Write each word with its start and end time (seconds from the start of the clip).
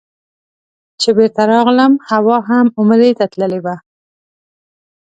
چې 1.01 1.09
بېرته 1.17 1.41
راغلم 1.53 1.93
حوا 2.09 2.37
هم 2.49 2.65
عمرې 2.79 3.11
ته 3.19 3.25
تللې 3.31 3.59
وه. 3.65 3.75